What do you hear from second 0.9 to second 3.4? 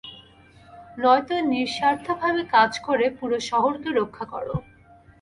নয়তো নিঃস্বার্থভাবে কাজ করে পুরো